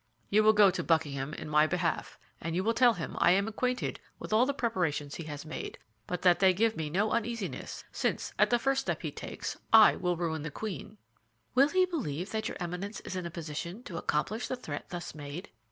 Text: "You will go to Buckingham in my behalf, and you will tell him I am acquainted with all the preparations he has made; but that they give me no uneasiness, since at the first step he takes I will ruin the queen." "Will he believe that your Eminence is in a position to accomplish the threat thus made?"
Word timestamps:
"You 0.31 0.41
will 0.43 0.53
go 0.53 0.71
to 0.71 0.83
Buckingham 0.83 1.31
in 1.35 1.47
my 1.47 1.67
behalf, 1.67 2.17
and 2.41 2.55
you 2.55 2.63
will 2.63 2.73
tell 2.73 2.93
him 2.95 3.13
I 3.19 3.33
am 3.33 3.47
acquainted 3.47 3.99
with 4.17 4.33
all 4.33 4.47
the 4.47 4.51
preparations 4.55 5.13
he 5.13 5.25
has 5.25 5.45
made; 5.45 5.77
but 6.07 6.23
that 6.23 6.39
they 6.39 6.53
give 6.55 6.75
me 6.75 6.89
no 6.89 7.11
uneasiness, 7.11 7.83
since 7.91 8.33
at 8.39 8.49
the 8.49 8.57
first 8.57 8.81
step 8.81 9.03
he 9.03 9.11
takes 9.11 9.57
I 9.71 9.95
will 9.95 10.17
ruin 10.17 10.41
the 10.41 10.49
queen." 10.49 10.97
"Will 11.53 11.69
he 11.69 11.85
believe 11.85 12.31
that 12.31 12.47
your 12.47 12.57
Eminence 12.59 12.99
is 13.01 13.15
in 13.15 13.27
a 13.27 13.29
position 13.29 13.83
to 13.83 13.97
accomplish 13.97 14.47
the 14.47 14.55
threat 14.55 14.89
thus 14.89 15.13
made?" 15.13 15.51